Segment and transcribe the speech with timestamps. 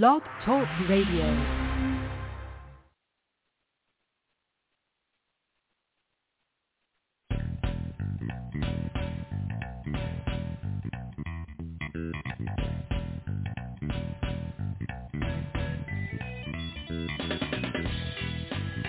[0.00, 1.26] Blog Talk Radio.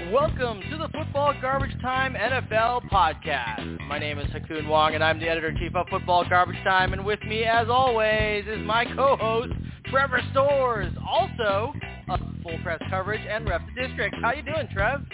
[0.10, 3.78] Welcome to the Football Garbage Time NFL podcast.
[3.90, 6.94] My name is Ha Kung Wong, and I'm the editor-in-chief of Football Garbage Time.
[6.94, 9.52] And with me, as always, is my co-host,
[9.94, 11.72] Trevor Stores, also
[12.10, 14.16] of Full Press Coverage and Ref the District.
[14.24, 15.06] How you doing, Trev?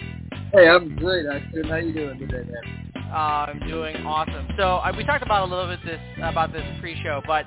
[0.54, 1.64] Hey, I'm great, Ha Kung.
[1.68, 2.92] How you doing today, man?
[3.12, 4.48] Uh, I'm doing awesome.
[4.56, 7.44] So uh, we talked about a little bit this about this pre-show, but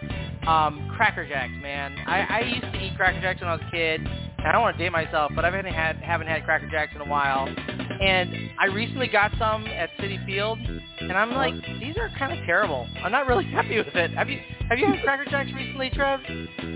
[0.48, 1.95] um, Cracker Jacks, man.
[2.05, 4.08] I, I used to eat Cracker Jacks when I was a kid.
[4.43, 6.91] And I don't want to date myself, but I haven't had haven't had Cracker Jacks
[6.93, 7.47] in a while.
[7.47, 10.59] And I recently got some at Citi Field,
[10.99, 12.85] and I'm like, these are kind of terrible.
[13.02, 14.11] I'm not really happy with it.
[14.11, 16.19] Have you have you had Cracker Jacks recently, Trev?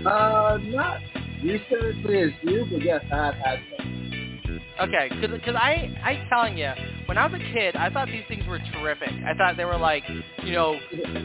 [0.06, 1.00] Uh, not
[1.44, 4.60] recently as you, but yes, I have had some.
[4.80, 6.72] Okay, because I I telling you,
[7.08, 9.08] when I was a kid, I thought these things were terrific.
[9.26, 10.04] I thought they were like,
[10.44, 10.78] you know,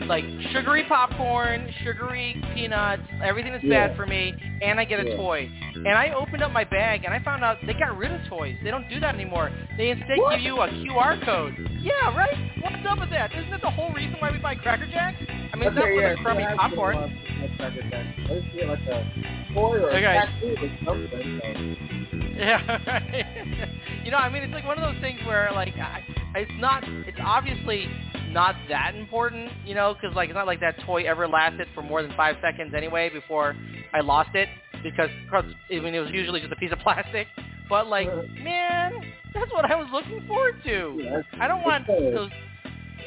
[0.08, 3.88] like sugary popcorn, sugary peanuts, everything that's Yeah.
[3.88, 5.17] bad for me, and I get a Yeah.
[5.17, 5.50] toy.
[5.75, 8.56] And I opened up my bag and I found out they got rid of toys.
[8.64, 9.52] They don't do that anymore.
[9.78, 10.38] They instead What?
[10.38, 11.56] give you a QR code.
[11.81, 12.38] Yeah, right.
[12.62, 13.34] What's up with that?
[13.36, 15.18] Isn't that the whole reason why we buy Cracker Jacks?
[15.54, 16.96] I mean, it's not okay, for yeah, the crummy so popcorn.
[16.98, 18.08] some, Cracker Jacks.
[18.28, 20.18] I used to get like a toy or Okay.
[20.18, 22.34] tattoo or something.
[22.36, 23.70] Yeah, right.
[24.04, 26.04] you know, I mean, it's like one of those things where, like, I,
[26.36, 27.88] it's not, it's obviously
[28.31, 31.84] not that important, you know, because like it's not like that toy ever lasted for
[31.84, 33.56] more than five seconds anyway before
[33.94, 34.50] I lost it
[34.81, 37.28] because 'cause, I mean it was usually just a piece of plastic.
[37.70, 38.08] But like,
[38.42, 38.92] man,
[39.36, 41.24] that's what I was looking forward to.
[41.40, 42.31] I don't want those.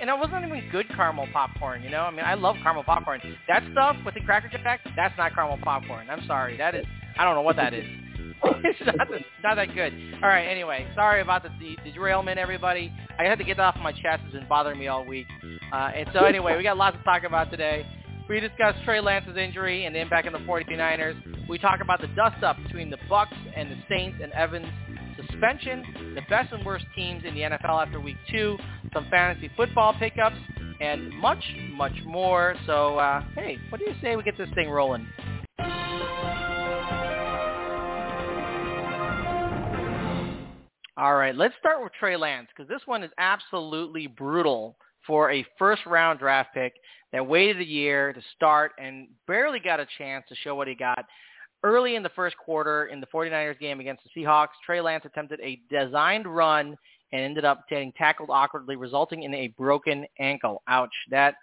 [0.01, 2.03] And it wasn't even good caramel popcorn, you know.
[2.03, 3.21] I mean, I love caramel popcorn.
[3.49, 6.09] That stuff with the Cracker Jack, that's not caramel popcorn.
[6.11, 6.85] I'm sorry, that is.
[7.19, 7.85] I don't know what that is.
[8.65, 9.93] it's not, the, not that good.
[10.23, 10.47] All right.
[10.47, 12.93] Anyway, sorry about the, the, the derailment, everybody.
[13.19, 14.23] I had to get that off of my chest.
[14.25, 15.27] It's been bothering me all week.
[15.73, 17.87] Uh, and so anyway, we got lots to talk about today.
[18.29, 21.49] We discuss Trey Lance's injury and the impact on the 49ers.
[21.49, 24.67] We talk about the dust-up between the Bucks and the Saints and Evans
[25.37, 28.57] suspension, the best and worst teams in the NFL after week two,
[28.93, 30.37] some fantasy football pickups,
[30.81, 31.43] and much,
[31.73, 32.55] much more.
[32.67, 35.07] So, uh, hey, what do you say we get this thing rolling?
[40.99, 44.77] All right, let's start with Trey Lance because this one is absolutely brutal
[45.07, 46.73] for a first-round draft pick
[47.13, 50.75] that waited a year to start and barely got a chance to show what he
[50.75, 51.05] got.
[51.63, 55.41] Early in the first quarter in the 49ers game against the Seahawks, Trey Lance attempted
[55.41, 56.77] a designed run
[57.13, 60.63] and ended up getting tackled awkwardly, resulting in a broken ankle.
[60.69, 60.93] Ouch.
[61.11, 61.35] That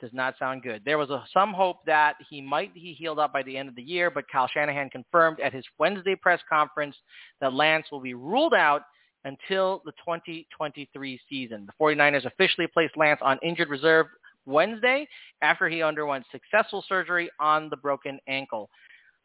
[0.00, 0.82] does not sound good.
[0.84, 3.74] There was a, some hope that he might be healed up by the end of
[3.74, 6.96] the year, but Kyle Shanahan confirmed at his Wednesday press conference
[7.40, 8.82] that Lance will be ruled out
[9.24, 11.66] until the 2023 season.
[11.66, 14.06] The 49ers officially placed Lance on injured reserve
[14.44, 15.08] Wednesday
[15.42, 18.70] after he underwent successful surgery on the broken ankle.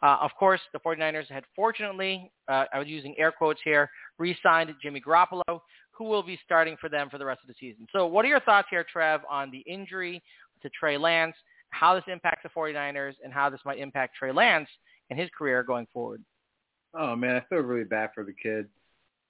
[0.04, 4.74] Uh, of course, the 49ers had fortunately, uh, I was using air quotes here, re-signed
[4.82, 7.86] Jimmy Garoppolo, who will be starting for them for the rest of the season.
[7.92, 10.22] So what are your thoughts here, Trev, on the injury
[10.64, 11.36] to Trey Lance,
[11.70, 14.68] how this impacts the 49ers, and how this might impact Trey Lance
[15.10, 16.24] and his career going forward?
[16.94, 18.68] Oh man, I feel really bad for the kid.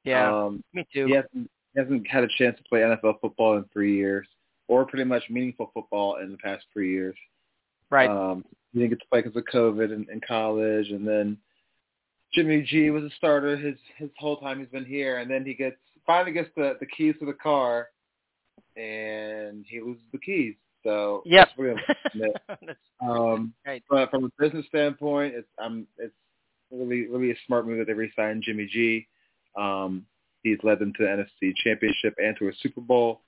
[0.04, 1.06] Yeah, Um, me too.
[1.06, 4.28] he hasn't he hasn't had a chance to play NFL football in three years,
[4.68, 7.16] or pretty much meaningful football in the past three years.
[7.90, 8.10] Right.
[8.10, 8.44] Um,
[8.74, 11.38] he didn't get to play because of COVID in, in college, and then
[12.34, 15.54] Jimmy G was a starter his his whole time he's been here, and then he
[15.54, 17.90] gets finally gets the the keys to the car,
[18.78, 20.56] and he loses the keys.
[20.84, 21.48] So Yep.
[21.48, 21.82] that's really
[22.14, 22.42] unfortunate.
[22.66, 23.84] That's um, right.
[23.90, 26.14] but from a business standpoint, it's um it's
[26.72, 29.08] really really a smart move that they re-signed Jimmy G.
[29.58, 30.06] Um,
[30.44, 33.22] he's led them to the NFC Championship and to a Super Bowl,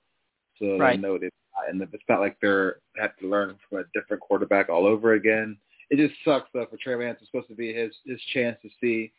[0.58, 0.96] so Right.
[0.96, 1.32] they know it.
[1.68, 5.56] And it's not like they're have to learn from a different quarterback all over again.
[5.90, 7.18] It just sucks though for Trey Lance.
[7.20, 9.12] It's supposed to be his his chance to see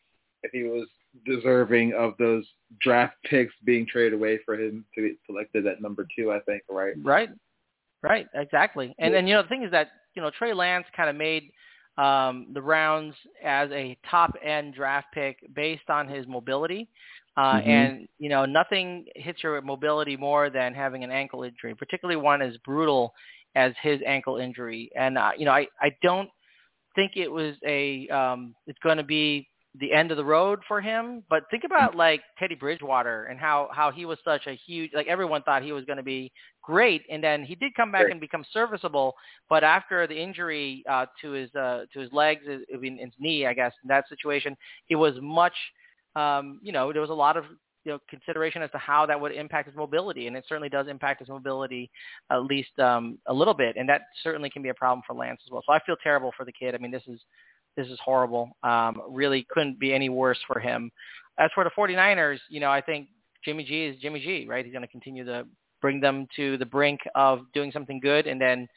[0.43, 0.87] if he was
[1.25, 2.45] deserving of those
[2.81, 6.31] draft picks being traded away for him to be selected at number two.
[6.31, 6.93] I think right.
[7.01, 7.29] Right.
[8.01, 8.27] Right.
[8.33, 8.95] Exactly.
[8.99, 11.51] And and you know the thing is that you know Trey Lance kind of made
[11.97, 16.87] um, the rounds as a top end draft pick based on his mobility.
[17.37, 17.65] Uh, Mhm.
[17.65, 22.41] And you know nothing hits your mobility more than having an ankle injury, particularly one
[22.41, 23.13] as brutal
[23.55, 24.89] as his ankle injury.
[24.95, 26.29] And uh, you know I I don't
[26.95, 29.47] think it was a um, it's going to be
[29.79, 31.23] the end of the road for him.
[31.29, 35.07] But think about like Teddy Bridgewater and how how he was such a huge like
[35.07, 36.31] everyone thought he was going to be
[36.61, 38.11] great, and then he did come back Great.
[38.11, 39.13] and become serviceable.
[39.49, 43.45] But after the injury uh, to his uh, to his legs, I mean his knee,
[43.45, 44.55] I guess in that situation,
[44.89, 45.55] it was much.
[46.15, 47.45] Um, you know, there was a lot of
[47.83, 50.87] you know consideration as to how that would impact his mobility, and it certainly does
[50.87, 51.89] impact his mobility
[52.31, 55.41] at least um, a little bit, and that certainly can be a problem for Lance
[55.45, 55.63] as well.
[55.65, 56.75] So I feel terrible for the kid.
[56.75, 57.19] I mean, this is
[57.75, 58.49] this is horrible.
[58.63, 60.91] Um, really couldn't be any worse for him.
[61.37, 63.07] As for the 49ers, you know, I think
[63.43, 64.63] Jimmy G is Jimmy G, right?
[64.65, 65.45] He's going to continue to
[65.81, 68.67] bring them to the brink of doing something good and then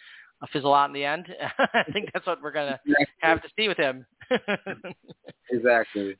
[0.52, 1.26] fizzle out in the end.
[1.58, 2.80] I think that's what we're going to
[3.20, 4.04] have to see with him.
[5.50, 6.16] Exactly.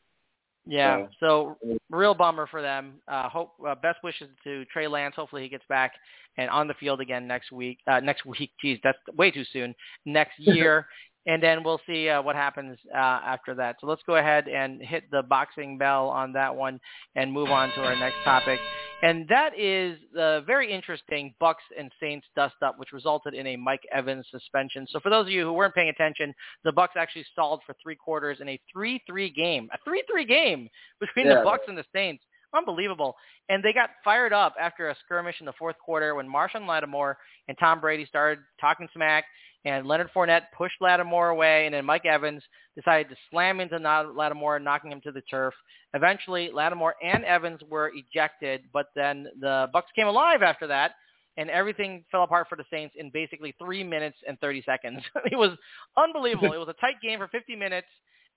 [0.67, 1.07] yeah.
[1.21, 2.95] So- So real bummer for them.
[3.07, 5.15] Uh, hope uh, best wishes to Trey Lance.
[5.17, 5.93] Hopefully he gets back
[6.37, 7.79] and on the field again next week.
[7.87, 9.75] Uh, next week, geez, that's way too soon.
[10.07, 10.87] Next year,
[11.29, 13.77] and then we'll see uh, what happens uh, after that.
[13.81, 16.81] So let's go ahead and hit the boxing bell on that one
[17.17, 18.59] and move on to our next topic.
[19.03, 23.83] And that is the very interesting Bucks and Saints dust-up, which resulted in a Mike
[23.93, 24.87] Evans suspension.
[24.91, 26.35] So for those of you who weren't paying attention,
[26.65, 31.27] the Bucks actually stalled for three quarters in a 3-3 game, a 3-3 game between
[31.27, 31.41] Yeah.
[31.41, 32.25] the Bucks and the Saints.
[32.55, 33.15] Unbelievable.
[33.51, 37.19] And they got fired up after a skirmish in the fourth quarter when Marshon Lattimore
[37.47, 39.25] and Tom Brady started talking smack
[39.64, 42.43] and Leonard Fournette pushed Lattimore away and then Mike Evans
[42.76, 45.55] decided to slam into Lattimore, knocking him to the turf.
[45.94, 50.93] Eventually, Lattimore and Evans were ejected, but then the Bucks came alive after that
[51.37, 55.02] and everything fell apart for the Saints in basically 3 minutes and 30 seconds.
[55.31, 55.56] it was
[55.96, 56.52] unbelievable.
[56.52, 57.88] it was a tight game for 50 minutes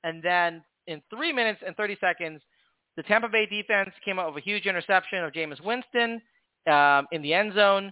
[0.03, 2.41] and then in 3 minutes and 30 seconds
[2.97, 6.21] the Tampa Bay defense came up with a huge interception of Jameis Winston
[6.69, 7.91] um, in the end zone.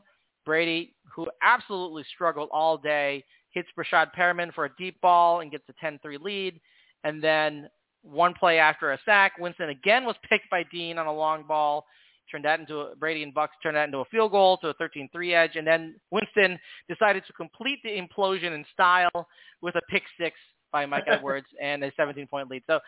[0.49, 5.63] Brady, who absolutely struggled all day, hits Breshad Perriman for a deep ball and gets
[5.69, 6.59] a 10-3 lead.
[7.03, 7.69] And then
[8.01, 11.85] one play after a sack, Winston again was picked by Dean on a long ball.
[12.31, 14.73] Turned that into a, Brady and Bucks turned that into a field goal to a
[14.73, 16.57] 13-3 edge, and then Winston
[16.87, 19.27] decided to complete the implosion in style
[19.61, 20.35] with a pick six
[20.71, 22.63] by Mike Edwards and a 17-point lead.
[22.65, 22.79] So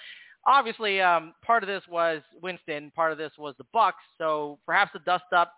[0.48, 4.04] obviously um, part of this was Winston, part of this was the Bucks.
[4.18, 5.54] So perhaps the dust up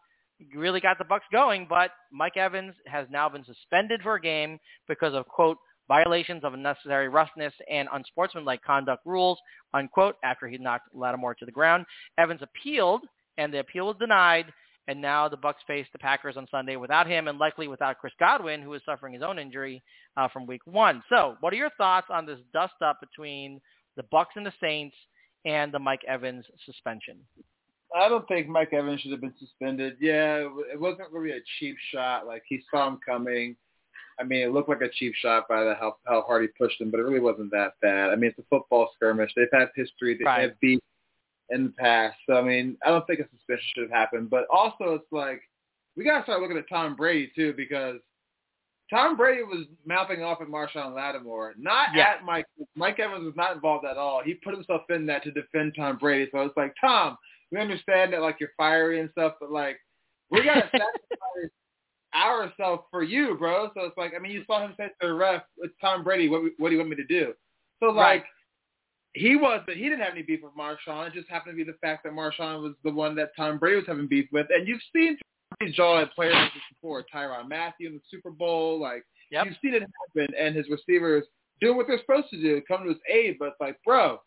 [0.55, 4.59] really got the Bucks going, but Mike Evans has now been suspended for a game
[4.87, 5.57] because of quote
[5.87, 9.37] violations of unnecessary roughness and unsportsmanlike conduct rules
[9.73, 11.85] unquote after he knocked Lattimore to the ground.
[12.17, 13.01] Evans appealed
[13.37, 14.45] and the appeal was denied.
[14.89, 18.11] And now the Bucks face the Packers on Sunday without him and likely without Chris
[18.19, 19.81] Godwin, who is suffering his own injury
[20.17, 21.01] uh, from Week One.
[21.07, 23.61] So, what are your thoughts on this dust-up between
[23.95, 24.95] the Bucks and the Saints
[25.45, 27.17] and the Mike Evans suspension.
[27.95, 29.97] I don't think Mike Evans should have been suspended.
[29.99, 32.25] Yeah, it wasn't really a cheap shot.
[32.25, 33.55] Like he saw him coming.
[34.19, 36.79] I mean, it looked like a cheap shot by the how how hard he pushed
[36.81, 38.09] him, but it really wasn't that bad.
[38.09, 39.31] I mean, it's a football skirmish.
[39.35, 40.15] They've had history.
[40.15, 40.41] They've Right.
[40.41, 40.79] had beef
[41.49, 42.17] in the past.
[42.27, 44.29] So I mean, I don't think a suspension should have happened.
[44.29, 45.41] But also, it's like
[45.95, 47.99] we gotta start looking at Tom Brady too because
[48.89, 52.09] Tom Brady was mouthing off at Marshon Lattimore, not Yeah.
[52.09, 52.45] at Mike.
[52.75, 54.21] Mike Evans was not involved at all.
[54.21, 56.29] He put himself in that to defend Tom Brady.
[56.31, 57.17] So it's like, Tom,
[57.53, 59.77] we understand that like you're fiery and stuff, but like
[60.29, 61.51] we gotta sacrifice
[62.13, 63.69] ourselves for you, bro.
[63.75, 66.27] So it's like, I mean, you saw him say to the ref, "It's Tom Brady.
[66.27, 67.33] What what do you want me to do?"
[67.81, 68.21] So like.
[68.21, 68.23] Right.
[69.15, 71.07] He was, but he didn't have any beef with Marshon.
[71.07, 73.75] It just happened to be the fact that Marshon was the one that Tom Brady
[73.75, 74.47] was having beef with.
[74.49, 75.19] And you've seen
[75.59, 77.05] these jaw at players like this before.
[77.13, 79.45] Tyrann Mathieu in the Super Bowl, like Yep.
[79.47, 81.23] You've seen it happen, and his receivers
[81.59, 83.37] doing what they're supposed to do, come to his aid.
[83.39, 84.19] But it's like, bro,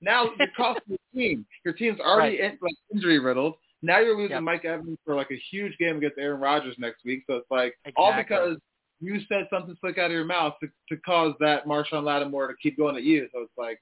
[0.00, 1.46] now you're costing your team.
[1.64, 3.54] Your team's already in, like injury riddled.
[3.82, 4.42] Now you're losing Yep.
[4.42, 7.22] Mike Evans for like a huge game against Aaron Rodgers next week.
[7.26, 8.56] So it's like all because
[9.00, 12.54] you said something slick out of your mouth to, to cause that Marshon Lattimore to
[12.62, 13.28] keep going at you.
[13.32, 13.80] So it's like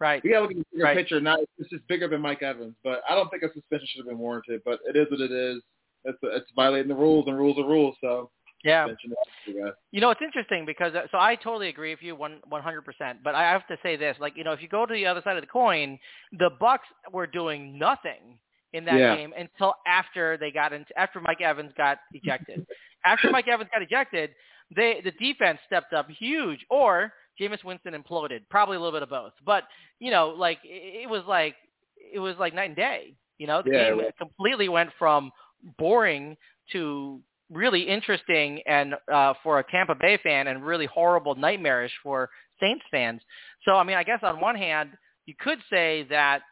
[0.00, 0.22] Right.
[0.22, 0.96] we got to look at the bigger Right.
[0.96, 1.20] picture.
[1.20, 4.08] Now it's just bigger than Mike Evans, but I don't think a suspension should have
[4.08, 4.60] been warranted.
[4.64, 5.62] But it is what it is.
[6.04, 7.96] It's it's violating the rules, and rules are rules.
[8.02, 8.30] So
[8.64, 8.88] Yeah.
[8.88, 9.18] suspension is,
[9.48, 9.76] I guess.
[9.92, 12.82] You know, it's interesting because uh, so I totally agree with you one one hundred
[12.84, 13.20] percent.
[13.24, 15.22] But I have to say this, like you know, if you go to the other
[15.24, 15.98] side of the coin,
[16.32, 18.38] the Bucks were doing nothing
[18.72, 19.08] in that Yeah.
[19.08, 22.66] game until after they got into after Mike Evans got ejected.
[23.04, 24.30] after Mike Evans got ejected,
[24.74, 28.40] they the defense stepped up huge, or Jameis Winston imploded.
[28.50, 29.32] Probably a little bit of both.
[29.46, 29.64] But
[30.00, 31.56] you know, like it, it was like
[32.14, 33.14] it was like night and day.
[33.38, 35.30] You know, the Yeah, game completely went from
[35.78, 36.36] boring
[36.72, 42.30] to really interesting and uh, for a Tampa Bay fan and really horrible, nightmarish for
[42.60, 43.20] Saints fans.
[43.64, 44.90] So, I mean, I guess on one hand,
[45.26, 46.42] you could say that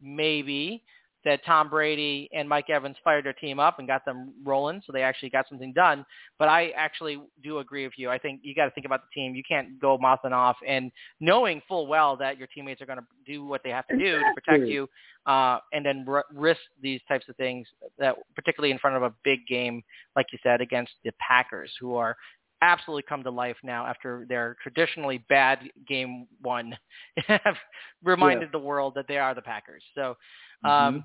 [0.00, 0.84] maybe
[1.24, 4.92] that Tom Brady and Mike Evans fired their team up and got them rolling, so
[4.92, 6.04] they actually got something done.
[6.38, 8.10] But I actually do agree with you.
[8.10, 9.34] I think you got to think about the team.
[9.34, 13.06] You can't go mouthing off and knowing full well that your teammates are going to
[13.26, 14.88] do what they have to do to protect you,
[15.26, 17.66] uh, and then r- risk these types of things
[17.98, 19.82] that, particularly in front of a big game,
[20.16, 22.16] like you said, against the Packers, who are
[22.62, 26.74] absolutely come to life now after their traditionally bad game one
[27.26, 27.56] have
[28.02, 28.52] reminded yeah.
[28.52, 29.82] the world that they are the Packers.
[29.94, 30.16] So,
[30.64, 30.98] um, mm-hmm.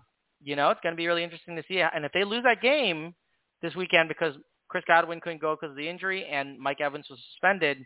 [0.43, 1.81] you know, it's going to be really interesting to see.
[1.81, 3.13] And if they lose that game
[3.61, 4.35] this weekend because
[4.69, 7.85] Chris Godwin couldn't go because of the injury and Mike Evans was suspended,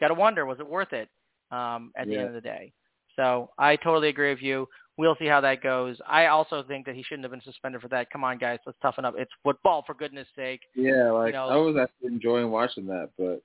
[0.00, 1.08] got to wonder, was it worth it
[1.50, 2.14] um, at yeah.
[2.14, 2.72] the end of the day?
[3.16, 4.68] So I totally agree with you.
[4.98, 5.98] We'll see how that goes.
[6.08, 8.10] I also think that he shouldn't have been suspended for that.
[8.10, 9.14] Come on, guys, let's toughen up.
[9.18, 10.60] It's football, for goodness sake.
[10.74, 13.42] Yeah, like you know, I was actually enjoying watching that, but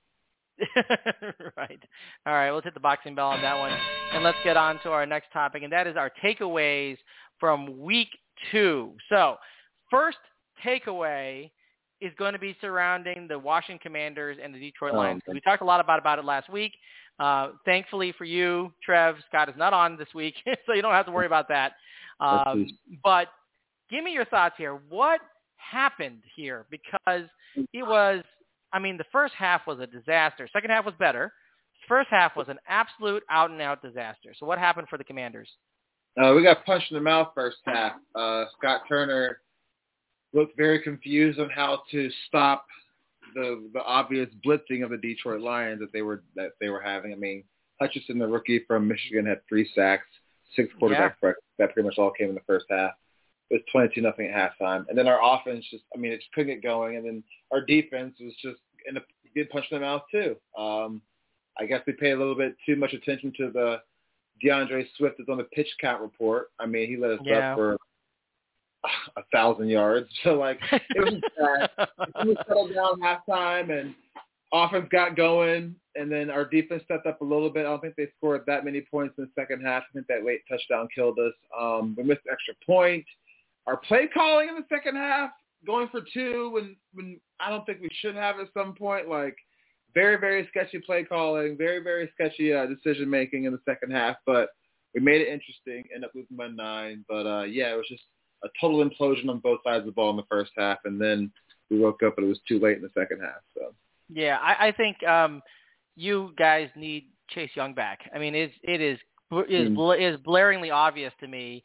[1.58, 1.80] right.
[2.26, 3.74] All right, let's hit the boxing bell on that one,
[4.14, 6.98] and let's get on to our next topic, and that is our takeaways
[7.40, 8.10] from week
[8.52, 8.94] two.
[9.10, 9.38] So,
[9.90, 10.20] first
[10.66, 11.52] takeaway
[12.02, 15.22] is going to be surrounding the Washington Commanders and the Detroit oh, Lions.
[15.28, 16.74] Oh, we talked a lot about about it last week.
[17.20, 21.06] Uh, thankfully for you, Trev, Scott is not on this week, so you don't have
[21.06, 21.74] to worry about that.
[22.22, 22.68] Um,
[23.04, 23.30] but
[23.90, 24.80] give me your thoughts here.
[24.90, 25.22] What
[25.56, 26.68] happened here?
[26.70, 28.24] Because it was,
[28.72, 30.48] I mean, the first half was a disaster.
[30.54, 31.34] Second half was better.
[31.88, 34.36] First half was an absolute out-and-out disaster.
[34.40, 35.50] So what happened for the Commanders?
[36.22, 37.94] Uh, we got punched in the mouth first half.
[38.14, 39.40] Uh, Scott Turner
[40.34, 42.66] looked very confused on how to stop
[43.34, 47.14] the the obvious blitzing of the Detroit Lions that they were that they were having.
[47.14, 47.44] I mean,
[47.80, 50.08] Hutchinson, the rookie from Michigan, had three sacks,
[50.56, 51.32] six quarterback yeah.
[51.60, 52.92] That pretty much all came in the first half.
[53.50, 56.32] It was twenty-two nothing at halftime, and then our offense just I mean it just
[56.34, 59.02] couldn't get going, and then our defense was just in a
[59.36, 60.36] good punch in the mouth too.
[60.58, 61.02] Um,
[61.60, 63.82] I guess we paid a little bit too much attention to the
[64.44, 66.48] D'Andre Swift is on the pitch count report.
[66.60, 67.52] I mean, he let us yeah.
[67.52, 67.78] up for
[69.18, 70.10] a thousand yards.
[70.24, 71.88] So like it was bad.
[72.26, 73.94] we settled down halftime and
[74.54, 77.62] offense got going and then our defense stepped up a little bit.
[77.62, 79.84] I don't think they scored that many points in the second half.
[79.84, 81.34] I think that late touchdown killed us.
[81.60, 83.06] Um we missed an extra point.
[83.68, 85.32] Our play calling in the second half,
[85.66, 89.36] going for two when when I don't think we should have at some point, like
[89.94, 94.16] very, very sketchy play calling, very, very sketchy uh, decision making in the second half,
[94.26, 94.50] but
[94.94, 97.06] we made it interesting, ended up losing by nine.
[97.08, 98.04] But uh yeah, it was just
[98.44, 101.32] a total implosion on both sides of the ball in the first half, and then
[101.70, 103.42] we woke up and it was too late in the second half.
[103.56, 103.74] So
[104.14, 105.42] yeah, I, I think um,
[105.96, 108.00] you guys need Chase Young back.
[108.14, 109.00] I mean, it's, it is
[109.50, 110.14] is mm.
[110.14, 111.64] is blaringly obvious to me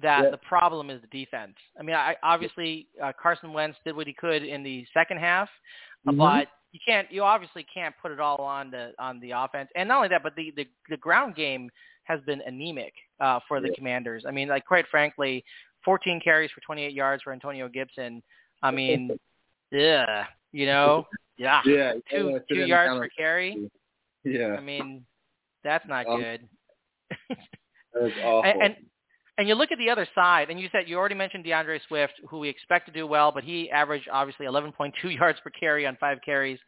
[0.00, 0.30] that yeah.
[0.30, 1.56] the problem is the defense.
[1.78, 5.48] I mean, I, obviously uh, Carson Wentz did what he could in the second half,
[6.06, 6.16] mm-hmm.
[6.16, 9.68] but you can't you obviously can't put it all on the on the offense.
[9.74, 11.70] And not only that, but the the, the ground game
[12.04, 13.74] has been anemic uh, for the yeah.
[13.74, 14.24] Commanders.
[14.26, 15.44] I mean, like quite frankly,
[15.88, 18.22] 14 carries for 28 yards for Antonio Gibson.
[18.62, 19.18] I mean,
[19.72, 21.06] yeah, you know,
[21.38, 23.70] yeah, yeah, two two yards per carry.
[24.22, 25.06] Yeah, I mean,
[25.64, 26.46] that's not um, good.
[27.30, 28.50] that is awful.
[28.50, 28.76] And, and
[29.38, 32.12] and you look at the other side, and you said you already mentioned D'Andre Swift,
[32.28, 35.96] who we expect to do well, but he averaged obviously 11.2 yards per carry on
[35.98, 36.58] five carries.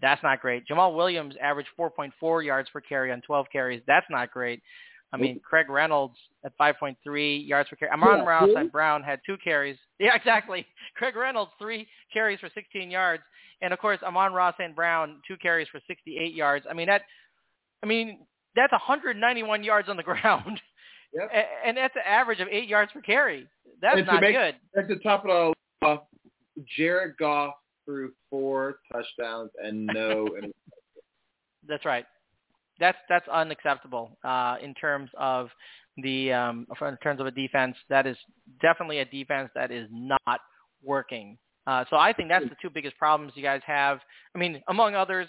[0.00, 0.66] That's not great.
[0.66, 3.82] Jamaal Williams averaged 4.4 yards per carry on 12 carries.
[3.86, 4.62] That's not great.
[5.12, 7.90] I mean, Craig Reynolds at 5.3 yards per carry.
[7.90, 8.70] Amon yeah, Ra St.
[8.70, 9.76] Brown had two carries.
[9.98, 10.64] Yeah, exactly.
[10.94, 13.22] Craig Reynolds, three carries for 16 yards.
[13.60, 14.74] And, of course, Amon-Ra St.
[14.74, 16.64] Brown, two carries for 68 yards.
[16.70, 17.02] I mean, that,
[17.82, 18.20] I mean,
[18.56, 20.58] that's 191 yards on the ground.
[21.12, 21.30] Yep.
[21.66, 23.46] And that's an average of eight yards per carry.
[23.82, 24.54] That's and not make, good.
[24.74, 25.52] At the top of
[25.82, 26.08] all,
[26.78, 27.52] Jared Goff
[27.84, 30.28] threw four touchdowns and no.
[31.68, 32.06] That's right
[32.80, 35.48] that's that's unacceptable uh, in terms of
[35.98, 37.76] the um, in terms of a defense.
[37.88, 38.16] That is
[38.60, 40.40] definitely a defense that is not
[40.82, 41.38] working.
[41.66, 44.00] Uh, so I think that's the two biggest problems you guys have.
[44.34, 45.28] I mean, among others,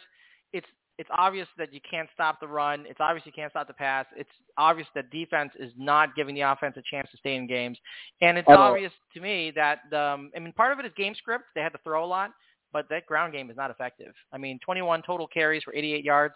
[0.53, 0.67] it's
[0.97, 2.85] it's obvious that you can't stop the run.
[2.87, 4.05] It's obvious you can't stop the pass.
[4.15, 7.77] It's obvious that defense is not giving the offense a chance to stay in games.
[8.21, 11.45] And it's obvious to me that um, I mean part of it is game script.
[11.55, 12.31] They had to throw a lot,
[12.71, 14.13] but that ground game is not effective.
[14.31, 16.35] I mean, 21 total carries for 88 yards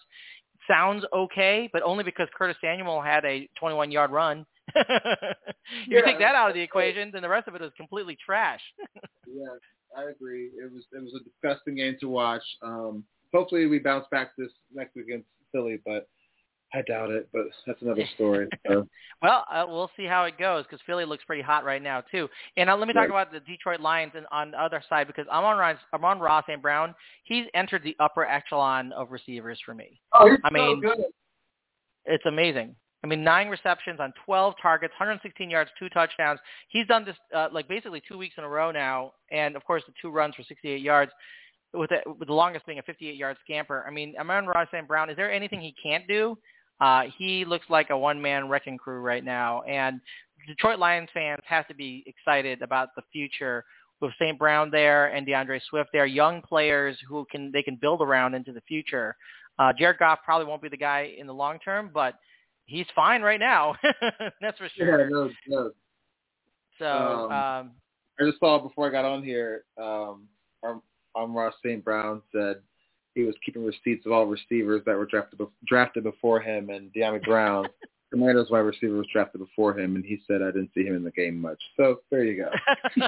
[0.67, 4.45] sounds okay, but only because Curtis Samuel had a 21-yard run.
[4.75, 5.33] if yeah,
[5.87, 8.61] you take that out of the equation, then the rest of it is completely trash.
[9.27, 9.45] yeah,
[9.95, 10.49] I agree.
[10.57, 12.43] It was it was a disgusting game to watch.
[12.61, 13.03] Um,
[13.33, 16.07] hopefully, we bounce back this next week against Philly, but
[16.73, 18.47] I doubt it, but that's another story.
[18.67, 18.87] So.
[19.21, 22.27] well, uh, we'll see how it goes because Philly looks pretty hot right now too.
[22.57, 23.09] And uh, let me talk right.
[23.09, 26.61] about the Detroit Lions and on the other side because Amon-Ra St.
[26.61, 29.99] Brown, he's entered the upper echelon of receivers for me.
[30.13, 31.05] Oh, he's I mean, so good.
[32.05, 32.75] It's amazing.
[33.03, 36.39] I mean, nine receptions on 12 targets, 116 yards, two touchdowns.
[36.69, 39.83] He's done this uh, like basically two weeks in a row now, and of course
[39.85, 41.11] the two runs for 68 yards,
[41.73, 43.85] with the, with the longest being a 58-yard scamper.
[43.87, 44.87] I mean, Amon-Ra St.
[44.87, 46.37] Brown, is there anything he can't do?
[46.79, 50.01] Uh, he looks like a one-man wrecking crew right now, and
[50.47, 53.63] Detroit Lions fans have to be excited about the future
[54.01, 54.37] with St.
[54.37, 58.51] Brown there and D'Andre Swift there, young players who can they can build around into
[58.51, 59.15] the future.
[59.57, 62.15] Uh, Jared Goff probably won't be the guy in the long term, but
[62.65, 63.75] he's fine right now.
[64.41, 65.01] That's for sure.
[65.01, 65.71] Yeah, no, no.
[66.77, 67.71] So um, um,
[68.19, 70.27] I just saw before I got on here, um,
[70.61, 70.81] our,
[71.15, 71.83] Ra St.
[71.83, 72.57] Brown said
[73.15, 77.23] he was keeping receipts of all receivers that were drafted drafted before him, and Dyami
[77.23, 77.67] Brown
[78.11, 81.03] Commando's wide receiver was drafted before him, and he said I didn't see him in
[81.03, 81.59] the game much.
[81.75, 82.51] So there you go.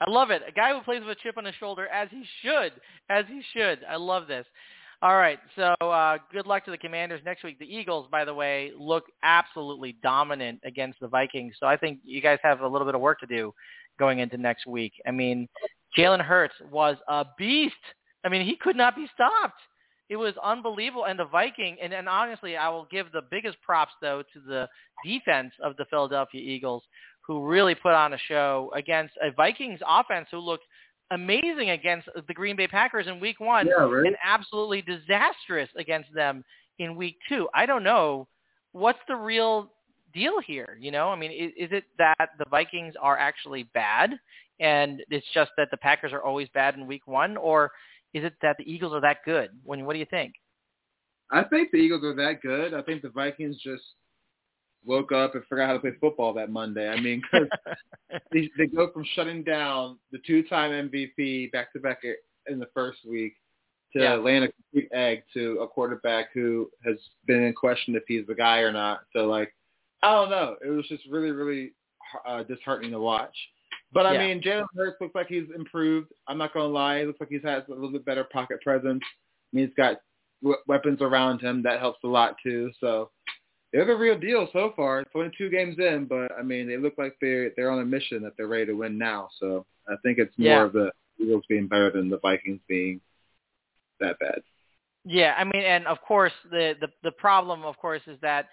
[0.00, 0.42] I love it.
[0.46, 2.72] A guy who plays with a chip on his shoulder, as he should,
[3.08, 3.80] as he should.
[3.88, 4.46] I love this.
[5.02, 7.58] All right, so uh, good luck to the Commanders next week.
[7.58, 11.54] The Eagles, by the way, look absolutely dominant against the Vikings.
[11.58, 13.54] So I think you guys have a little bit of work to do
[13.98, 14.92] going into next week.
[15.06, 15.48] I mean,
[15.96, 17.74] Jalen Hurts was a beast.
[18.24, 19.60] I mean, he could not be stopped.
[20.08, 21.04] It was unbelievable.
[21.04, 24.68] And the Viking, and, and honestly, I will give the biggest props, though, to the
[25.04, 26.82] defense of the Philadelphia Eagles,
[27.26, 30.64] who really put on a show against a Vikings offense who looked
[31.12, 34.06] amazing against the Green Bay Packers in week one yeah, right?
[34.06, 36.44] and absolutely disastrous against them
[36.78, 37.48] in week two.
[37.54, 38.28] I don't know.
[38.72, 39.70] What's the real
[40.14, 40.76] deal here?
[40.80, 44.18] You know, I mean, is, is it that the Vikings are actually bad
[44.60, 47.36] and it's just that the Packers are always bad in week one?
[47.36, 47.70] Or
[48.14, 49.50] is it that the Eagles are that good?
[49.64, 50.34] When what do you think?
[51.30, 52.74] I think the Eagles are that good.
[52.74, 53.82] I think the Vikings just
[54.84, 56.88] woke up and forgot how to play football that Monday.
[56.88, 57.46] I mean, cause
[58.32, 62.00] they, they go from shutting down the two-time MVP back-to-back
[62.48, 63.34] in the first week
[63.92, 64.14] to yeah.
[64.14, 68.34] land a complete egg to a quarterback who has been in question if he's the
[68.34, 69.00] guy or not.
[69.12, 69.52] So, like,
[70.02, 70.56] I don't know.
[70.64, 71.72] It was just really, really
[72.26, 73.34] uh, disheartening to watch.
[73.92, 74.26] But I yeah.
[74.26, 76.12] mean, Jalen Hurts looks like he's improved.
[76.28, 77.00] I'm not gonna lie.
[77.00, 79.02] He looks like he's has a little bit better pocket presence.
[79.02, 80.00] I mean, he's got
[80.42, 82.70] w- weapons around him that helps a lot too.
[82.80, 83.10] So
[83.72, 85.00] they're the real deal so far.
[85.00, 87.84] It's only two games in, but I mean, they look like they're they're on a
[87.84, 89.28] mission that they're ready to win now.
[89.38, 90.64] So I think it's more yeah.
[90.64, 93.00] of the Eagles being better than the Vikings being
[94.00, 94.40] that bad.
[95.04, 98.48] Yeah, I mean, and of course, the the the problem, of course, is that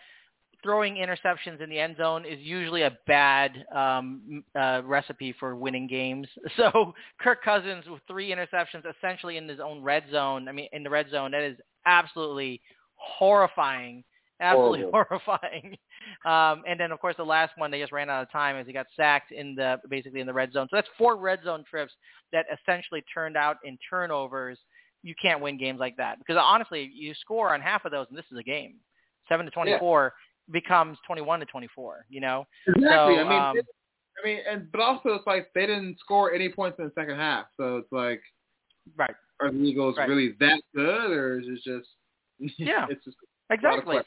[0.64, 5.88] throwing interceptions in the end zone is usually a bad um, uh, recipe for winning
[5.88, 6.28] games.
[6.58, 10.48] So Kirk Cousins with three interceptions essentially in his own red zone.
[10.48, 12.62] I mean, in the red zone, that is absolutely
[12.96, 14.04] horrifying.
[14.40, 15.78] Absolutely horrifying.
[16.26, 18.66] Um, and then, of course, the last one they just ran out of time as
[18.66, 20.68] he got sacked in the basically in the red zone.
[20.70, 21.92] So that's four red zone trips
[22.32, 24.58] that essentially turned out in turnovers.
[25.04, 28.18] You can't win games like that because honestly, you score on half of those, and
[28.18, 28.76] this is a game,
[29.28, 30.14] seven to twenty-four.
[30.16, 32.46] Yeah becomes 21 to 24, you know?
[32.68, 32.90] Exactly.
[32.90, 33.66] So, I mean, um, it,
[34.22, 37.18] I mean, and but also it's like they didn't score any points in the second
[37.18, 38.22] half, so it's like,
[38.96, 39.14] right?
[39.40, 40.10] Are the Eagles right.
[40.10, 41.90] really that good, or is it just?
[42.58, 43.18] Yeah, it's just
[43.50, 43.98] exactly.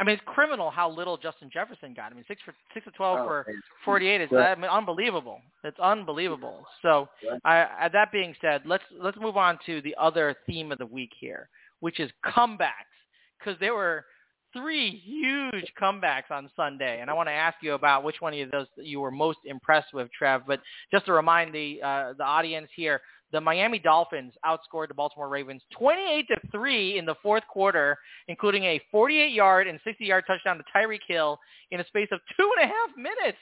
[0.00, 2.12] I mean, it's criminal how little Justin Jefferson got.
[2.12, 3.46] I mean, six for six to twelve oh, for
[3.84, 4.38] forty-eight is yeah.
[4.38, 5.40] I mean, unbelievable.
[5.64, 6.64] It's unbelievable.
[6.82, 7.08] So.
[7.44, 10.86] I, I, that being said, let's let's move on to the other theme of the
[10.86, 11.48] week here,
[11.80, 12.94] which is comebacks,
[13.38, 14.04] because there were
[14.52, 18.50] three huge comebacks on Sunday, and I want to ask you about which one of
[18.50, 20.42] those you were most impressed with, Trev.
[20.46, 23.00] But just to remind the uh, the audience here,
[23.32, 28.64] the Miami Dolphins outscored the Baltimore Ravens 28 to three in the fourth quarter, including
[28.64, 31.38] a 48-yard and 60-yard touchdown to Tyreek Hill
[31.70, 33.38] in a space of two and a half minutes,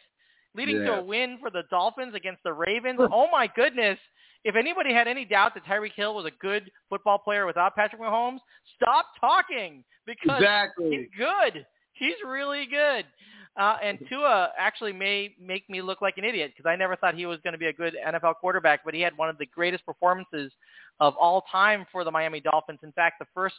[0.56, 0.86] leading yeah.
[0.86, 2.98] to a win for the Dolphins against the Ravens.
[3.00, 3.98] oh my goodness!
[4.44, 8.00] If anybody had any doubt that Tyreek Hill was a good football player without Patrick
[8.00, 8.38] Mahomes,
[8.76, 10.90] stop talking because exactly.
[10.90, 11.66] he's good.
[11.92, 13.04] He's really good.
[13.56, 17.14] Uh, and Tua actually may make me look like an idiot because I never thought
[17.14, 19.46] he was going to be a good NFL quarterback, but he had one of the
[19.46, 20.52] greatest performances
[21.00, 22.80] of all time for the Miami Dolphins.
[22.82, 23.54] In fact, the first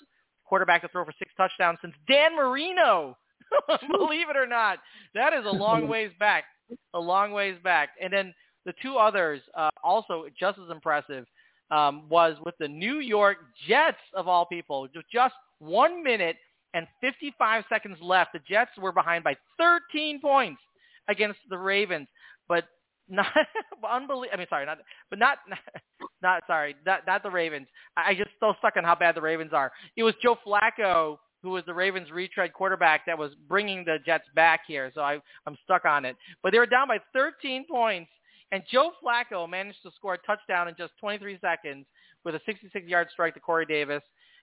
[0.45, 3.17] quarterback to throw for six touchdowns since Dan Marino.
[3.91, 4.79] Believe it or not,
[5.13, 6.45] that is a long ways back.
[6.93, 7.89] A long ways back.
[8.01, 8.33] And then
[8.65, 11.25] the two others, uh, also just as impressive,
[11.71, 14.87] um, was with the New York Jets of all people.
[15.11, 16.37] Just one minute
[16.73, 18.33] and 55 seconds left.
[18.33, 20.61] The Jets were behind by 13 points
[21.09, 22.07] against the Ravens,
[22.47, 22.65] but
[23.09, 23.27] not
[23.89, 24.33] unbelievable.
[24.33, 25.39] I mean, sorry, not, but not,
[26.21, 27.67] not, sorry, not, not the Ravens.
[27.95, 29.71] I, I just still stuck on how bad the Ravens are.
[29.95, 34.25] It was Joe Flacco who was the Ravens' retread quarterback that was bringing the Jets
[34.35, 34.91] back here.
[34.95, 36.15] So I, I'm stuck on it.
[36.41, 38.09] But they were down by 13 points
[38.51, 41.85] and Joe Flacco managed to score a touchdown in just 23 seconds
[42.23, 44.01] with a 66-yard strike to Corey Davis.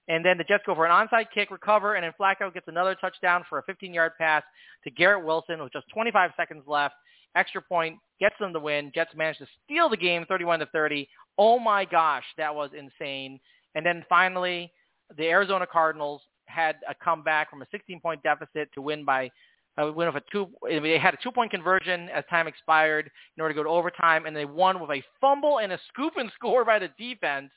[0.08, 2.94] And then the Jets go for an onside kick, recover, and then Flacco gets another
[2.94, 4.42] touchdown for a 15-yard pass
[4.84, 6.94] to Garrett Wilson with just 25 seconds left.
[7.36, 8.92] Extra point gets them the win.
[8.94, 11.08] Jets manage to steal the game 31 to 30.
[11.38, 13.40] Oh my gosh, that was insane.
[13.74, 14.70] And then finally,
[15.16, 16.20] the Arizona Cardinals
[16.54, 19.30] had a comeback from a 16-point deficit to win by
[19.76, 20.48] uh, win with a two.
[20.62, 24.36] They had a two-point conversion as time expired in order to go to overtime, and
[24.36, 27.50] they won with a fumble and a scoop and score by the defense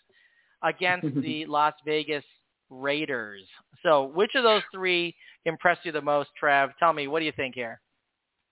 [0.63, 2.23] against the Las Vegas
[2.69, 3.43] Raiders.
[3.83, 6.71] So, which of those three impressed you the most, Trev?
[6.79, 7.79] Tell me, what do you think here?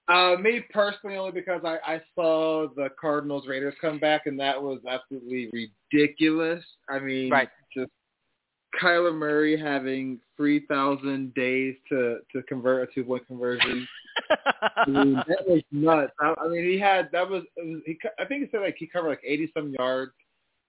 [0.08, 4.62] Uh, me personally, only because I, I saw the Cardinals Raiders come back, and that
[4.62, 5.50] was absolutely
[5.92, 6.64] ridiculous.
[6.88, 7.50] I mean, right.
[7.76, 7.90] just
[8.82, 13.88] Kyler Murray having three thousand days to to convert a two point conversion.
[14.76, 16.14] I mean, that was nuts.
[16.20, 17.98] I, I mean, he had that was, was he.
[18.20, 20.12] I think he said like he covered like eighty some yards.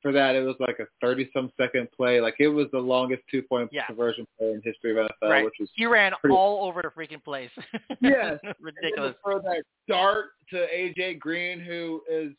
[0.02, 2.20] For that, it was like a thirty some second play.
[2.20, 3.86] Like it was the longest two point yeah.
[3.86, 5.44] conversion play in history of NFL, right.
[5.44, 7.50] which was he ran pretty, all over the freaking place.
[8.00, 9.16] yes, ridiculous.
[9.24, 12.32] Throw that dart to AJ Green, who is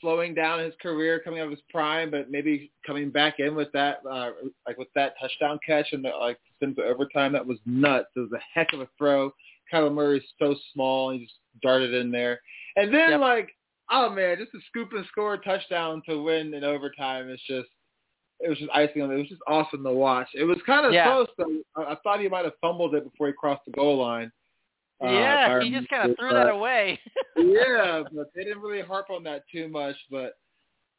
[0.00, 3.70] slowing down his career, coming out of his prime, but maybe coming back in with
[3.72, 4.30] that, uh,
[4.66, 7.32] like with that touchdown catch and the, like into overtime.
[7.32, 8.08] That was nuts.
[8.16, 9.32] It was a heck of a throw.
[9.72, 12.40] Kyler Murray's so small, he just darted in there,
[12.76, 13.20] and then Yep.
[13.20, 13.48] like,
[13.90, 17.28] oh man, just a scoop and score touchdown to win in overtime.
[17.28, 17.68] It's just.
[18.38, 19.14] It was just icing on it.
[19.14, 20.28] It was just awesome to watch.
[20.34, 21.06] It was kind of Yeah.
[21.10, 21.56] close though.
[21.74, 24.30] I, I thought he might have fumbled it before he crossed the goal line.
[25.02, 26.98] Uh, yeah, he just kind of threw but- that away.
[27.36, 29.96] yeah, but they didn't really harp on that too much.
[30.10, 30.38] But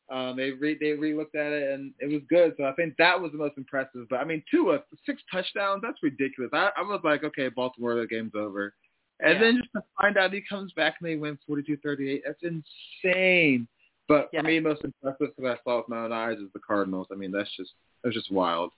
[0.10, 2.54] um, they re they re-looked at it and it was good.
[2.58, 4.08] So I think that was the most impressive.
[4.10, 6.52] But I mean, two of six touchdowns, that's ridiculous.
[6.54, 8.74] I, I was like, okay, Baltimore, the game's over.
[9.20, 9.40] And Yeah.
[9.40, 13.68] then just to find out he comes back and they win 42-38, that's insane.
[14.08, 14.42] But Yeah.
[14.42, 17.08] for me, most impressive because I saw with my own eyes is the Cardinals.
[17.12, 17.72] I mean, that's just
[18.04, 18.72] that's just wild.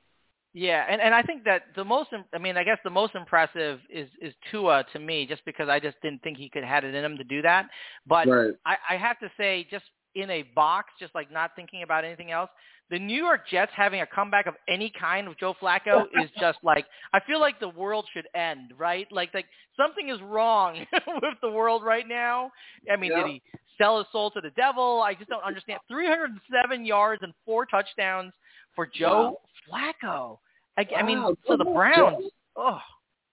[0.53, 3.13] Yeah, and and I think that the most, im- I mean, I guess the most
[3.13, 6.83] impressive is is Tua to me, just because I just didn't think he could had
[6.83, 7.67] it in him to do that.
[8.07, 8.53] But right.
[8.65, 9.85] I, I have to say, just
[10.15, 12.49] in a box, just like not thinking about anything else,
[12.89, 16.57] the New York Jets having a comeback of any kind with Joe Flacco is just
[16.63, 19.05] like I feel like the world should end, right?
[19.11, 19.45] Like like
[19.77, 20.83] something is wrong
[21.21, 22.51] with the world right now.
[22.91, 23.23] I mean, Yeah.
[23.23, 23.41] did he
[23.77, 25.01] sell his soul to the devil?
[25.03, 25.79] I just don't understand.
[25.87, 28.33] 307 yards and four touchdowns
[28.79, 30.39] for Joe Flacco.
[30.77, 32.23] I, I mean, Wow, so the Browns,
[32.55, 32.79] oh,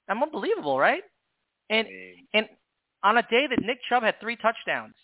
[0.09, 1.03] I'm unbelievable, right?
[1.71, 2.27] And Dang.
[2.35, 2.49] and
[3.05, 4.95] on a day that Nick Chubb had three touchdowns,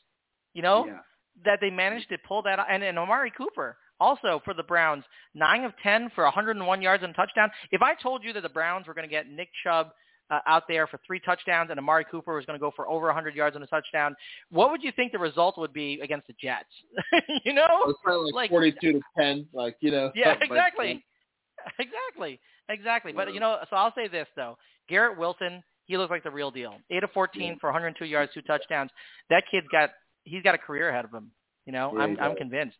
[0.52, 0.98] you know, Yeah.
[1.44, 5.62] that they managed to pull that, and, and Amari Cooper also for the Browns, nine
[5.62, 7.48] of ten for 101 yards and touchdown.
[7.70, 9.90] If I told you that the Browns were going to get Nick Chubb
[10.32, 13.06] uh, out there for three touchdowns and Amari Cooper was going to go for over
[13.06, 14.16] 100 yards and a touchdown,
[14.50, 16.64] what would you think the result would be against the Jets?
[17.44, 20.10] you know, It was probably like- like, 42 to 10, like, you know.
[20.16, 21.04] yeah, like exactly.
[21.78, 22.40] exactly.
[22.68, 23.12] Exactly.
[23.12, 24.56] But, you know, so I'll say this, though.
[24.88, 26.74] Garrett Wilson, he looks like the real deal.
[26.90, 27.54] 8 of 14 Yeah.
[27.60, 28.90] for 102 yards, two touchdowns.
[29.30, 29.90] That kid's got
[30.24, 31.30] he's got a career ahead of him.
[31.66, 32.78] You know, Yeah, I'm I'm convinced.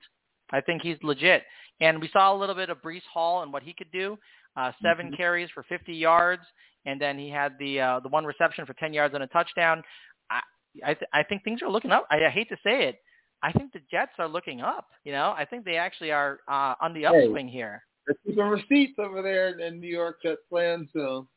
[0.53, 1.43] I think he's legit.
[1.81, 4.17] And we saw a little bit of Breece Hall and what he could do.
[4.57, 5.17] Uh, 7 Mhm.
[5.17, 6.43] carries for 50 yards,
[6.85, 9.83] and then he had the uh, the one reception for 10 yards and a touchdown.
[10.31, 10.41] I
[10.85, 12.07] I, th- I think things are looking up.
[12.11, 12.97] I, I hate to say it.
[13.43, 14.89] I think the Jets are looking up.
[15.05, 17.07] You know, I think they actually are uh, on the Hey.
[17.27, 17.83] upswing here.
[18.07, 21.29] They're keeping receipts over there in New York Jets land, so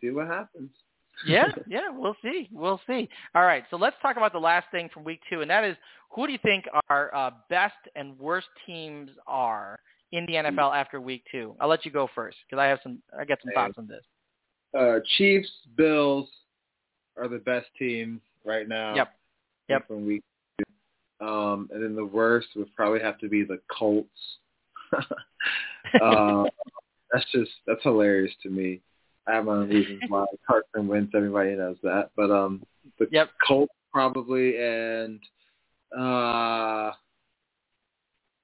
[0.00, 0.70] see what happens.
[1.26, 2.48] yeah, yeah, we'll see.
[2.52, 3.08] We'll see.
[3.34, 5.76] All right, so let's talk about the last thing from week two, and that is
[6.10, 9.78] who do you think our uh, best and worst teams are
[10.12, 11.54] in the NFL after week two?
[11.60, 13.02] I'll let you go first because I have some.
[13.18, 14.02] I got some thoughts on this.
[14.78, 16.28] Uh, Chiefs, Bills
[17.16, 18.94] are the best teams right now.
[18.94, 19.12] Yep.
[19.68, 19.88] Yep.
[19.88, 20.22] From week
[20.58, 21.26] two.
[21.26, 24.08] Um, and then the worst would probably have to be the Colts.
[26.00, 26.44] uh,
[27.12, 28.80] that's just that's hilarious to me.
[29.26, 31.12] I have my own reasons why Carson Wentz.
[31.14, 32.62] Everybody knows that, but um,
[32.98, 33.30] the Yep.
[33.46, 35.20] Colts probably and
[35.96, 36.92] uh,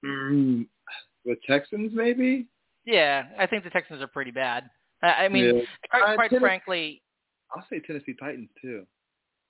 [0.05, 0.67] mm,
[1.27, 2.47] the Texans maybe.
[2.85, 4.71] Yeah, I think the Texans are pretty bad.
[5.03, 5.63] I, I mean, Yeah.
[5.91, 7.03] quite, Uh, quite Tennessee- frankly.
[7.55, 8.87] I'll say Tennessee Titans too.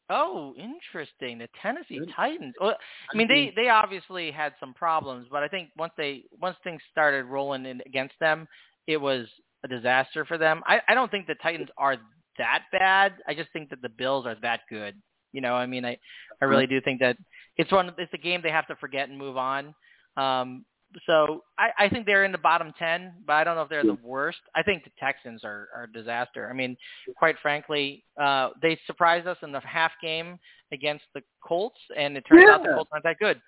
[0.09, 1.39] Oh, interesting.
[1.39, 2.11] The Tennessee Good.
[2.15, 2.55] Titans.
[2.61, 2.77] Well,
[3.13, 6.81] I mean, they they obviously had some problems, but I think once they once things
[6.93, 8.47] started rolling in against them,
[8.87, 9.27] it was
[9.65, 10.63] a disaster for them.
[10.67, 11.97] I I don't think the Titans are
[12.39, 13.15] that bad.
[13.27, 14.95] I just think that the Bills are that good.
[15.33, 15.99] You know, I mean, I
[16.41, 17.17] I really do think that
[17.57, 19.75] it's one it's a game they have to forget and move on.
[20.17, 20.65] Um,
[21.07, 23.85] so I, I think they're in the bottom ten, but I don't know if they're
[23.85, 24.39] the worst.
[24.55, 26.49] I think the Texans are, are a disaster.
[26.51, 26.77] I mean,
[27.17, 30.39] quite frankly, uh, they surprised us in the half game
[30.73, 33.41] against the Colts, and it turns out the Colts aren't that good.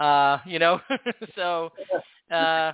[0.00, 0.80] Uh, you know,
[1.36, 1.70] so
[2.30, 2.72] uh,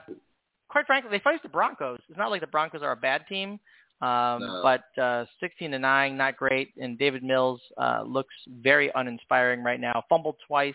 [0.69, 2.01] quite frankly, they faced the Broncos.
[2.09, 3.61] It's not like the Broncos are a bad team,
[4.01, 4.61] um, No.
[4.63, 6.71] but uh, 16 to nine, not great.
[6.81, 10.03] And Davis Mills uh, looks very uninspiring right now.
[10.09, 10.75] Fumbled twice,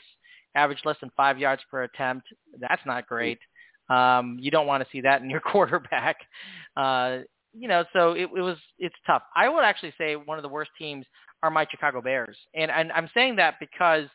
[0.57, 2.27] averaged less than five yards per attempt.
[2.59, 3.39] That's not great.
[3.89, 6.17] Um, you don't want to see that in your quarterback.
[6.75, 7.19] Uh,
[7.53, 9.23] you know, so it, it was it's tough.
[9.35, 11.05] I would actually say one of the worst teams
[11.43, 14.07] are my Chicago Bears, and and I'm saying that because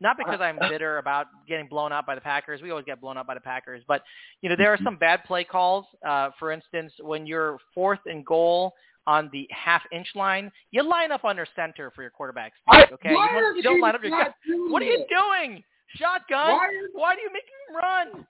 [0.00, 2.60] not because I'm bitter about getting blown out by the Packers.
[2.62, 4.02] We always get blown out by the Packers, but
[4.42, 5.86] you know there are some bad play calls.
[6.06, 8.74] Uh, for instance, when you're fourth and goal
[9.06, 12.52] on the half inch line, you line up under center for your quarterback.
[12.70, 13.10] Steve, okay,
[13.56, 14.10] you don't line up your.
[14.70, 15.64] What are you doing?
[15.96, 16.48] Shotgun.
[16.52, 18.26] Why are- Why do you make him run?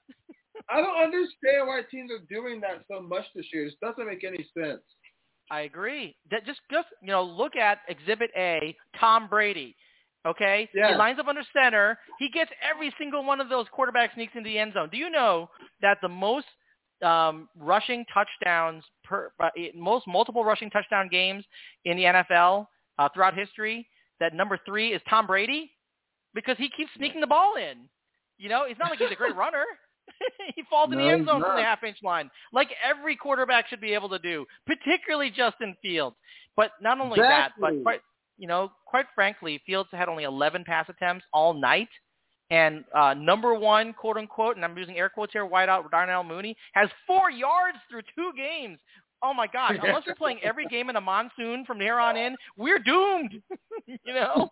[0.68, 3.66] I don't understand why teams are doing that so much this year.
[3.66, 4.82] It doesn't make any sense.
[5.50, 6.16] I agree.
[6.30, 9.74] That just just you know look at Exhibit A, Tom Brady.
[10.26, 10.90] Okay, Yeah.
[10.90, 11.98] he lines up under center.
[12.18, 14.90] He gets every single one of those quarterback sneaks into the end zone.
[14.92, 15.48] Do you know
[15.80, 16.46] that the most
[17.02, 21.42] um, rushing touchdowns per uh, most multiple rushing touchdown games
[21.86, 22.66] in the NFL
[22.98, 23.88] uh, throughout history?
[24.20, 25.72] That number three is Tom Brady
[26.34, 27.88] because he keeps sneaking the ball in.
[28.38, 29.64] You know, it's not like he's a great runner.
[30.56, 33.80] he falls in the end zone from the half inch line, like every quarterback should
[33.80, 36.16] be able to do, particularly Justin Fields.
[36.56, 37.76] But not only that, Exactly.
[37.78, 38.00] but quite,
[38.36, 41.88] you know, quite frankly, Fields had only 11 pass attempts all night.
[42.50, 46.56] And uh, number one, quote unquote, and I'm using air quotes here, wideout Darnell Mooney
[46.72, 48.78] has four yards through two games.
[49.22, 49.78] Oh my God!
[49.82, 53.40] Unless you're playing every game in a monsoon from here on in, we're doomed.
[53.86, 54.48] you know.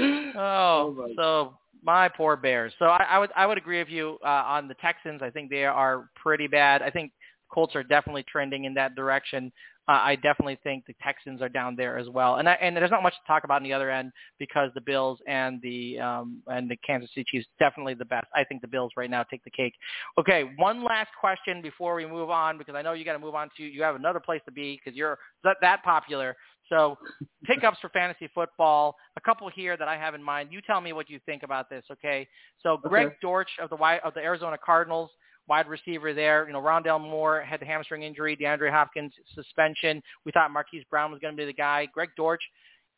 [0.00, 2.72] Oh, my- so my poor Bears.
[2.78, 5.22] So I, I would I would agree with you uh, on the Texans.
[5.22, 6.82] I think they are pretty bad.
[6.82, 7.12] I think
[7.50, 9.52] Colts are definitely trending in that direction.
[9.88, 12.36] Uh, I definitely think the Texans are down there as well.
[12.36, 14.82] And I, and there's not much to talk about on the other end because the
[14.82, 18.26] Bills and the um, and the Kansas City Chiefs definitely the best.
[18.34, 19.72] I think the Bills right now take the cake.
[20.18, 23.34] Okay, one last question before we move on because I know you got to move
[23.34, 26.36] on to you have another place to be because you're that, that popular.
[26.68, 26.98] So
[27.44, 30.50] pickups for fantasy football, a couple here that I have in mind.
[30.52, 32.28] You tell me what you think about this, okay?
[32.62, 33.16] So Greg Okay.
[33.22, 35.10] Dortch of the of the Arizona Cardinals,
[35.48, 36.46] wide receiver there.
[36.46, 40.02] You know, Rondale Moore had the hamstring injury, DeAndre Hopkins suspension.
[40.24, 41.88] We thought Marquise Brown was going to be the guy.
[41.92, 42.42] Greg Dortch,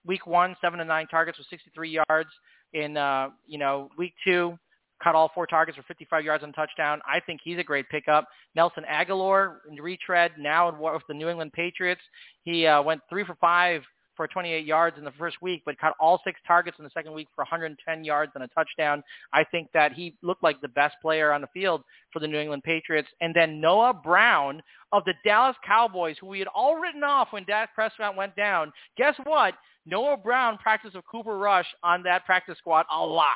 [0.05, 2.31] week one, seven to nine targets with 63 yards.
[2.73, 4.57] In uh, you know, week two,
[5.03, 7.01] caught all four targets for 55 yards and touchdown.
[7.07, 8.29] I think he's a great pickup.
[8.55, 12.03] Nelson Agholor, retread now with the New England Patriots.
[12.43, 13.83] He uh, went three for five
[14.21, 17.15] for 28 yards in the first week, but caught all six targets in the second
[17.15, 19.03] week for 110 yards and a touchdown.
[19.33, 21.83] I think that he looked like the best player on the field
[22.13, 23.09] for the New England Patriots.
[23.23, 27.45] And then Noah Brown of the Dallas Cowboys, who we had all written off when
[27.45, 28.73] Dak Prescott went down.
[28.99, 29.55] Guess what?
[29.87, 33.27] Noah Brown practiced with Cooper Rush on that practice squad a lot.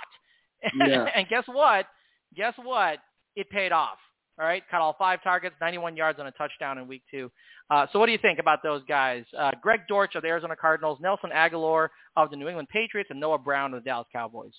[0.74, 1.07] Yeah.
[1.14, 1.87] and guess what?
[2.35, 2.98] Guess what?
[3.37, 3.98] It paid off.
[4.38, 7.31] All right, caught all five targets, 91 yards on a touchdown in week two.
[7.70, 9.24] Uh, so what do you think about those guys?
[9.38, 13.20] Uh, Greg Dortch of the Arizona Cardinals, Nelson Agholor of the New England Patriots, and
[13.20, 14.53] Noah Brown of the Dallas Cowboys.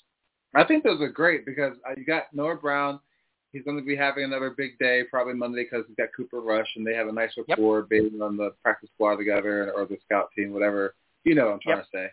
[0.56, 3.02] I think those are great because uh, you got Noah Brown.
[3.52, 6.68] He's going to be having another big day probably Monday because he's got Cooper Rush
[6.78, 7.46] and they have a nice Yep.
[7.50, 10.96] rapport being on the practice squad together or the scout team, whatever.
[11.26, 11.86] You know what I'm trying Yep.
[11.86, 12.08] to say.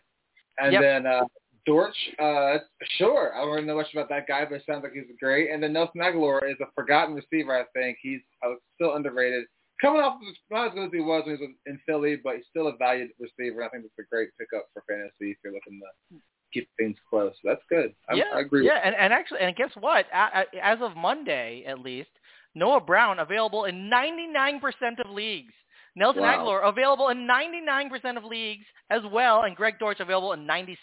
[0.59, 0.83] And Yep.
[0.83, 1.25] then uh,
[1.65, 2.59] Dortch, uh,
[2.99, 3.35] sure.
[3.35, 5.51] I don't really know much about that guy, but it sounds like he's great.
[5.51, 7.99] And then Nelson Agholor is a forgotten receiver, I think.
[8.03, 9.45] He's uh, still underrated.
[9.81, 12.37] Coming off of not as good as he was when he was in Philly, but
[12.37, 13.63] he's still a valued receiver.
[13.63, 16.19] I think that's a great pickup for fantasy if you're looking to
[16.53, 17.35] keep things close.
[17.45, 17.95] That's good.
[18.09, 18.67] I, yeah, I agree.
[18.67, 20.07] Yeah, and, and actually, and guess what?
[20.13, 22.11] As of Monday, at least,
[22.55, 24.61] Noah Brown available in 99%
[25.05, 25.55] of leagues.
[25.95, 26.39] Nelson Wow.
[26.63, 30.77] Agholor available in 99% of leagues as well, and Greg Dortch available in 96%.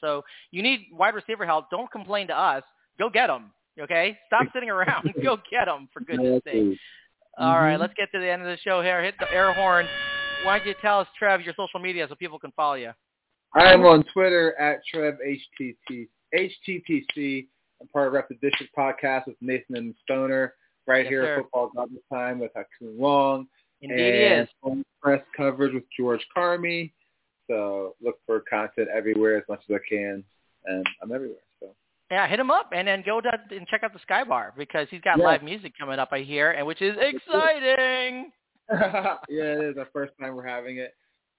[0.00, 1.70] So you need wide receiver help.
[1.70, 2.62] Don't complain to us.
[2.98, 3.52] Go get them.
[3.78, 4.18] Okay?
[4.26, 5.12] Stop sitting around.
[5.22, 6.78] Go get them, for goodness sake.
[7.38, 7.80] All right, Mhm.
[7.80, 9.02] let's get to the end of the show here.
[9.02, 9.86] Hit the air horn.
[10.42, 12.92] Why don't you tell us, Trev, your social media so people can follow you?
[13.54, 17.46] I'm on Twitter at TrevHTT, HTTC.
[17.80, 20.54] I'm part of Ref the District podcast with Nathan and Stoner
[20.86, 21.34] right Yes, here sir.
[21.36, 23.46] at Football Garbage Time with Hakeem Wong.
[23.82, 24.84] Indeed and is.
[25.02, 26.92] press coverage with George Carmi.
[27.46, 30.22] So look for content everywhere as much as I can,
[30.66, 31.38] and I'm everywhere.
[31.58, 31.74] So
[32.10, 34.88] Yeah, hit him up and then go to, and check out the Sky Bar because
[34.90, 35.24] he's got Yeah.
[35.24, 38.32] live music coming up, I hear, and which is exciting.
[38.70, 40.94] yeah, it is our first time we're having it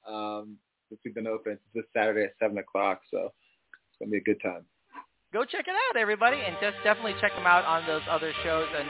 [0.05, 0.57] um,
[0.89, 1.53] since we've been open.
[1.53, 3.31] It's this Saturday at seven o'clock, so
[3.71, 4.65] it's gonna be a good time.
[5.33, 8.67] Go check it out, everybody, and just definitely check them out on those other shows.
[8.77, 8.85] And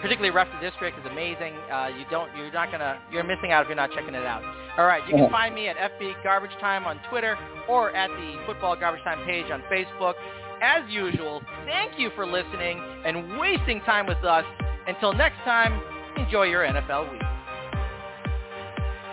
[0.00, 1.52] particularly Ref the District is amazing.
[1.70, 4.42] Uh, you don't, you're not gonna, you're missing out if you're not checking it out.
[4.78, 7.36] All right, you can find me at FB Garbage Time on Twitter
[7.68, 10.14] or at the Football Garbage Time page on Facebook.
[10.62, 14.46] As usual, thank you for listening and wasting time with us
[14.86, 15.82] Until next time,
[16.16, 17.20] enjoy your NFL week.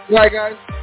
[0.10, 0.79] Bye, guys.